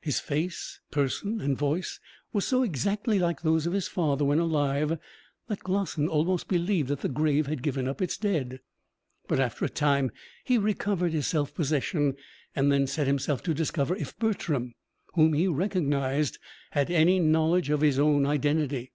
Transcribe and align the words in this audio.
His 0.00 0.18
face, 0.18 0.80
person, 0.90 1.40
and 1.40 1.56
voice 1.56 2.00
were 2.32 2.40
so 2.40 2.64
exactly 2.64 3.20
like 3.20 3.42
those 3.42 3.64
of 3.64 3.72
his 3.72 3.86
father 3.86 4.24
when 4.24 4.40
alive, 4.40 4.98
that 5.46 5.60
Glossin 5.62 6.08
almost 6.08 6.48
believed 6.48 6.88
that 6.88 6.98
the 7.02 7.08
grave 7.08 7.46
had 7.46 7.62
given 7.62 7.86
up 7.86 8.02
its 8.02 8.16
dead. 8.18 8.58
But 9.28 9.38
after 9.38 9.64
a 9.64 9.68
time 9.68 10.10
he 10.42 10.58
recovered 10.58 11.12
his 11.12 11.28
self 11.28 11.54
possession, 11.54 12.16
and 12.56 12.72
then 12.72 12.88
set 12.88 13.06
himself 13.06 13.40
to 13.44 13.54
discover 13.54 13.94
if 13.94 14.18
Bertram, 14.18 14.74
whom 15.14 15.32
he 15.32 15.46
recognised, 15.46 16.40
had 16.72 16.90
any 16.90 17.20
knowledge 17.20 17.70
of 17.70 17.80
his 17.80 18.00
own 18.00 18.26
identity. 18.26 18.90